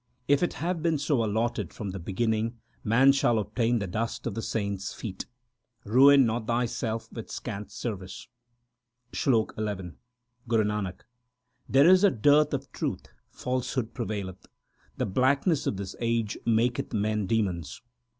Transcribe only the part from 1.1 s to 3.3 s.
allotted from the beginning, man